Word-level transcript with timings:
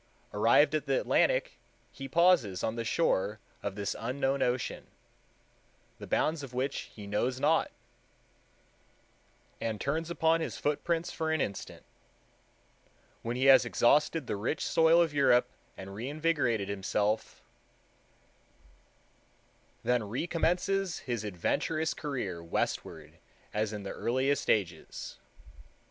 Arrived 0.33 0.73
at 0.73 0.87
the 0.87 0.99
Atlantic, 0.99 1.59
he 1.91 2.07
pauses 2.09 2.63
on 2.63 2.75
the 2.75 2.83
shore 2.83 3.39
of 3.61 3.75
this 3.75 3.95
unknown 3.99 4.41
ocean, 4.41 4.87
the 5.99 6.07
bounds 6.07 6.41
of 6.41 6.55
which 6.55 6.89
he 6.95 7.05
knows 7.05 7.39
not, 7.39 7.69
and 9.61 9.79
turns 9.79 10.09
upon 10.09 10.41
his 10.41 10.57
footprints 10.57 11.11
for 11.11 11.29
an 11.31 11.39
instant." 11.39 11.85
When 13.21 13.35
he 13.35 13.45
has 13.45 13.63
exhausted 13.63 14.25
the 14.25 14.37
rich 14.37 14.65
soil 14.65 14.99
of 15.03 15.13
Europe, 15.13 15.51
and 15.77 15.93
reinvigorated 15.93 16.67
himself, 16.67 17.43
"then 19.83 20.03
recommences 20.05 20.97
his 21.05 21.23
adventurous 21.23 21.93
career 21.93 22.43
westward 22.43 23.19
as 23.53 23.71
in 23.71 23.83
the 23.83 23.91
earliest 23.91 24.49
ages." 24.49 25.19